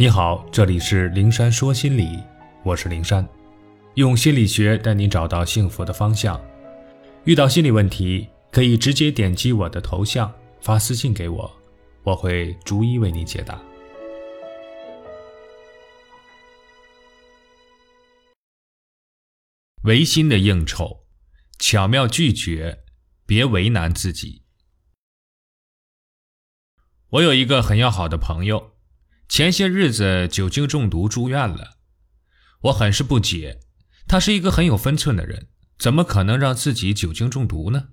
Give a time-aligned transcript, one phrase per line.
[0.00, 2.22] 你好，这里是灵山说心理，
[2.62, 3.28] 我是灵山，
[3.94, 6.40] 用心理学带你找到幸福的方向。
[7.24, 11.50] 遇到心理问题，可以直接点击我的头像发私信给我，
[12.04, 13.60] 我会逐一为你解答。
[19.82, 21.08] 违心的应酬，
[21.58, 22.84] 巧妙拒绝，
[23.26, 24.44] 别为难自己。
[27.08, 28.77] 我有一个很要好的朋友，
[29.28, 31.76] 前些日子酒精中毒住院了。
[32.62, 33.60] 我很是不解，
[34.08, 37.88] 他是一个很有分寸的人，怎么可能让自己酒精中毒呢？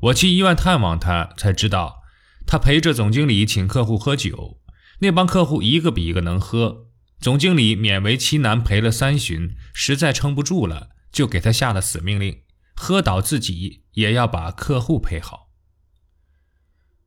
[0.00, 2.02] 我去医院探望他，才知道
[2.46, 4.60] 他陪着总经理请客户喝酒，
[4.98, 6.88] 那帮客户一个比一个能喝。
[7.20, 12.42] 总经理勉为其难陪了三巡，实在撑不住了，就给他下了死命令：
[12.74, 15.48] 喝倒自己也要把客户陪好。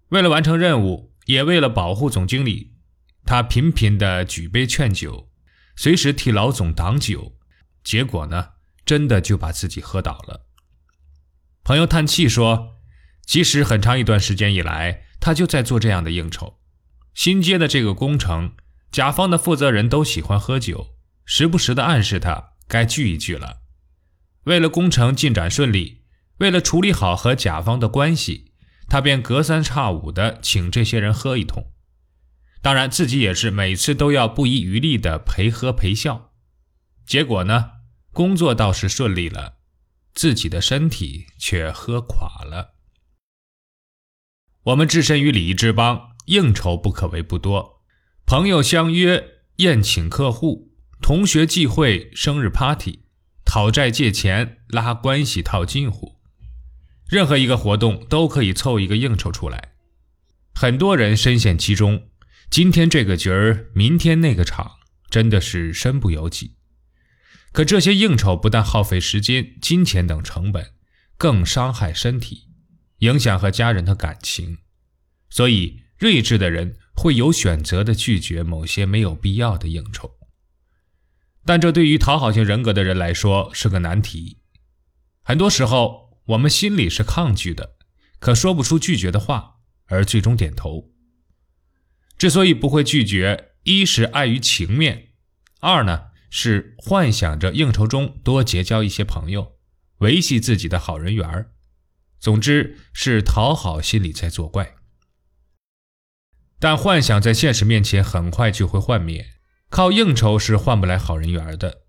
[0.09, 2.76] 为了完成任务，也为了保护总经理，
[3.27, 5.29] 他频频的举杯劝酒，
[5.75, 7.35] 随时替老总挡酒。
[7.83, 8.51] 结果呢，
[8.85, 10.47] 真的就把自己喝倒了。
[11.65, 12.77] 朋友叹气说
[13.27, 16.61] ：“其实很长一段时间以来，他就在做这样的应酬。
[17.13, 18.53] 新接的这个工程，
[18.93, 23.57] 甲方的负责人都喜欢喝酒，时不时的暗示他该聚一聚了。
[24.45, 26.03] 为了工程进展顺利，
[26.37, 28.53] 为了处理好和甲方的关系。”
[28.89, 31.73] 他便隔三差五的请这些人喝一通，
[32.61, 36.31] 当然自己也是每次都要不遗余力的陪喝陪笑。
[37.05, 37.71] 结果呢，
[38.11, 39.57] 工作倒是顺利了，
[40.13, 42.73] 自己的身体却喝垮了。
[44.63, 47.83] 我们置身于礼仪之邦，应酬不可谓不多，
[48.25, 53.05] 朋友相约宴请客户，同学聚会、生日 party，
[53.45, 56.17] 讨债借钱、拉关系、套近乎。
[57.07, 59.75] 任何一个活动都可以凑一个应酬出来，
[60.53, 62.09] 很多人深陷其中，
[62.49, 64.71] 今天这个局儿，明天那个场，
[65.09, 66.55] 真的是身不由己。
[67.51, 70.73] 可这些应酬不但耗费时间、金钱等成本，
[71.17, 72.49] 更伤害身体，
[72.99, 74.57] 影响和家人的感情。
[75.29, 80.17] 所以，睿智的人会有选择的拒绝某些没有必要的应酬。
[81.45, 84.39] 但这对于讨好型人格的人来说是个难题，
[85.23, 86.07] 很多时候。
[86.27, 87.77] 我们心里是抗拒的，
[88.19, 90.91] 可说不出拒绝的话，而最终点头。
[92.17, 95.09] 之所以不会拒绝，一是碍于情面，
[95.59, 99.57] 二呢是幻想着应酬中多结交一些朋友，
[99.99, 101.51] 维系自己的好人缘儿。
[102.19, 104.75] 总之是讨好心理在作怪。
[106.59, 109.27] 但幻想在现实面前很快就会幻灭，
[109.69, 111.83] 靠应酬是换不来好人缘的，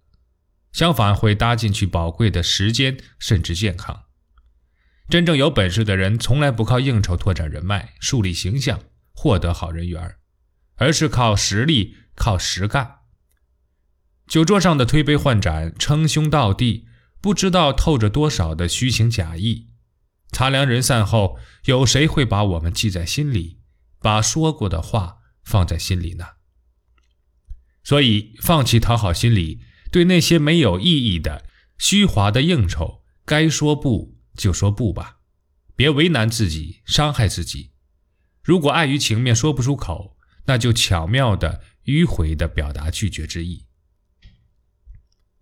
[0.73, 4.05] 相反会搭进去宝贵的时间甚至健康。
[5.09, 8.79] 真正有本事的人，从来不靠应酬拓展人脉、树立形象、
[9.15, 10.17] 获得好人缘，
[10.79, 13.01] 而是靠实力、靠实干。
[14.27, 16.87] 酒桌上的推杯换盏、称兄道弟，
[17.21, 19.69] 不知道透着多少的虚情假意。
[20.33, 23.61] 茶凉人散后，有谁会把我们记在心里，
[24.01, 26.27] 把说过的话放在心里呢？
[27.83, 31.47] 所以，放弃讨好心理，对那些没有意义的、
[31.79, 34.19] 虚华的应酬，该说不。
[34.37, 35.17] 就说不吧，
[35.75, 37.73] 别为难自己，伤害自己。
[38.45, 40.18] 如果碍于情面说不出口，
[40.49, 43.67] 那就巧妙的、迂回的表达拒绝之意。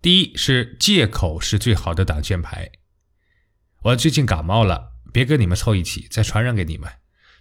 [0.01, 2.69] 第一是借口是最好的挡箭牌。
[3.83, 6.91] 我最近感冒了，别跟你们凑一起，再传染给你们。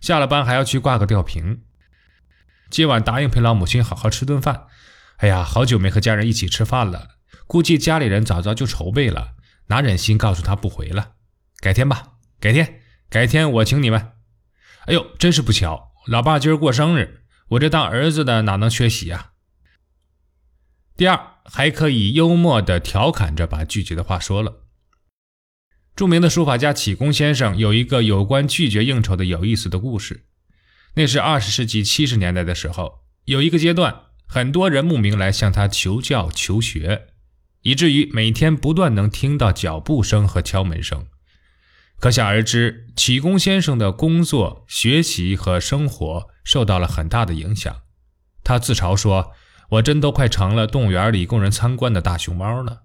[0.01, 1.65] 下了班还要去挂个吊瓶。
[2.71, 4.67] 今晚答应陪老母亲好好吃顿饭。
[5.17, 7.17] 哎呀，好久没和家人一起吃饭了，
[7.47, 9.35] 估计家里人早早就筹备了，
[9.67, 11.15] 哪忍心告诉他不回了。
[11.59, 14.13] 改天吧，改天，改天我请你们。
[14.87, 19.33] 哎呦，真是不巧，老爸今儿过生日，我这当儿子的哪能缺席啊？
[20.97, 24.65] 第二，还可以幽默的调侃着把拒绝的话说了。
[25.95, 30.27] 著名的书法家启功先生有一个有关拒绝应酬的有意思的故事。
[30.95, 37.09] 那是二十世纪七十年代的时候，有一个阶段，很多人慕名来向他求教求学，
[37.63, 41.07] 以至于每天不断能听到脚步声和敲门声。
[41.99, 47.83] 可想而知，启功先生的工作、学习和生活受到了很大的影响。
[48.45, 49.33] 他自嘲说
[49.71, 52.83] ：“我真都快成了动物园里供人参观的大熊猫了。”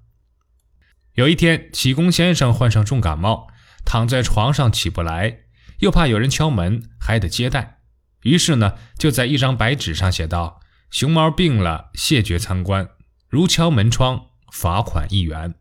[1.15, 3.47] 有一天，启功先生患上重感冒，
[3.85, 5.41] 躺在床上起不来，
[5.79, 7.79] 又怕有人敲门，还得接待，
[8.21, 12.89] 于是呢，就在一张白纸上写道：“熊猫病了，谢绝参观，
[13.27, 15.55] 如敲门窗，罚款一元。”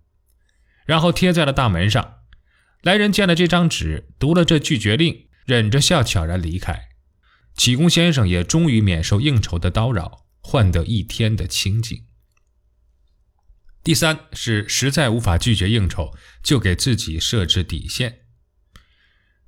[0.87, 2.20] 然后贴在了大门上。
[2.83, 6.89] 来人见了这张纸，读了这拒绝令，忍着笑悄然离开。
[7.55, 12.05] 启功先生也终于免受应酬的叨扰，换得一天的清静。
[13.83, 18.21] 第三是实在无法拒绝应酬，就给自己设置底线。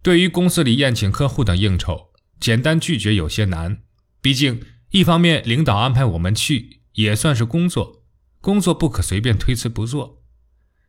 [0.03, 3.83] 对于公司里宴请客户等应酬，简单拒绝有些难。
[4.21, 8.05] 毕竟，一方面领导安排我们去，也算是工作，
[8.41, 10.22] 工作不可随便推辞不做；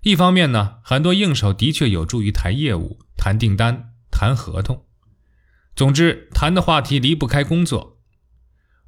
[0.03, 4.85] 一方面呢，很多应酬的确有助于谈业务、谈订单、谈合同。
[5.75, 8.01] 总之，谈的话题离不开工作。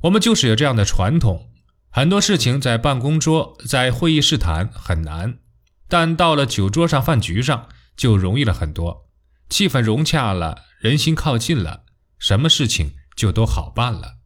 [0.02, 1.52] 我们就是有这样的传统。
[1.90, 5.40] 很多事情在办公桌、在会议室谈很难，
[5.88, 9.10] 但到了酒桌上、饭局上就容易了很多。
[9.50, 11.86] 气氛融洽了，人心靠近了，
[12.20, 14.18] 什么事情就都好办了。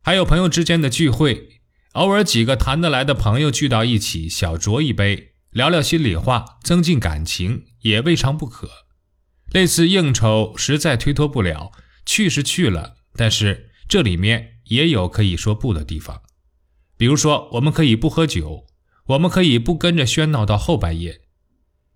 [0.00, 1.60] 还有朋友之间的聚会，
[1.92, 8.68] 偶尔几个谈得来的朋友聚到一起，小酌一杯，聊聊心里话，增进感情也未尝不可。
[9.52, 11.72] 类似应酬实在推脱不了，
[12.04, 14.50] 去是去了，但是这里面。
[14.66, 16.22] 也有可以说不的地方，
[16.96, 18.64] 比如说，我们可以不喝酒，
[19.08, 21.22] 我们可以不跟着喧闹到后半夜。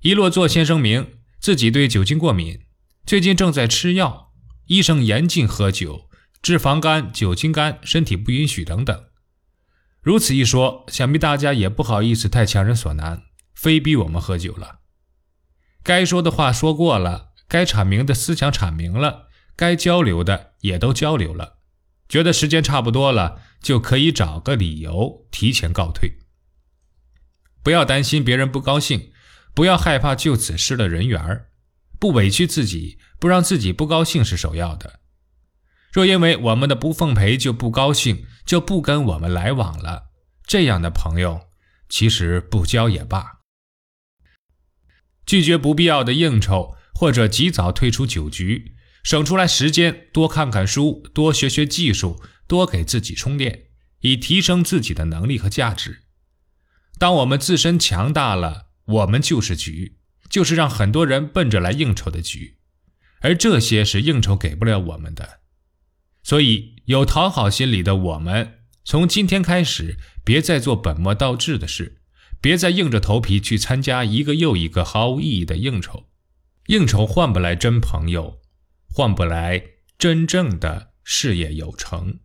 [0.00, 2.66] 一落座先声明自己对酒精过敏，
[3.06, 4.32] 最近正在吃药，
[4.66, 6.10] 医生严禁喝酒，
[6.42, 9.04] 脂肪肝、酒精肝，身体不允许等等。
[10.02, 13.22] 如此一说，想必大家也不好意思太强人所难，
[13.56, 14.80] 非逼我们喝酒了。
[15.82, 21.58] 该说的话说过了，该阐明的思想阐明了，该交流的也都交流了。
[22.08, 26.18] 觉得时间差不多了，就可以找个理由提前告退。
[27.62, 29.10] 不要担心别人不高兴，
[29.54, 31.50] 不要害怕就此失了人缘儿，
[31.98, 35.00] 不委屈自己，不让自己不高兴是首要的。
[35.92, 40.10] 若因为我们的不奉陪就不高兴，就不跟我们来往了，
[40.44, 41.48] 这样的朋友
[41.88, 43.35] 其实不交也罢。
[45.26, 48.76] 拒绝不必要的应酬，或者及早退出酒局。
[49.02, 53.66] 省出来时间，多看看书，多学学技术，多给自己充电，
[54.00, 56.02] 以提升自己的能力和价值。
[56.98, 62.56] 当我们自身强大了，我们就是局，就是让很多人奔着来应酬的局，
[63.20, 65.40] 而这些是应酬给不了我们的。
[66.24, 72.00] 所以，有讨好心理的我们，从今天开始，别再做本末倒置的事，
[72.40, 76.04] 别再硬着头皮去参加一个又一个毫无意义的应酬。
[76.66, 78.40] 应酬换不来真朋友。
[78.88, 79.62] 换不来
[79.98, 82.20] 真正的事业有成。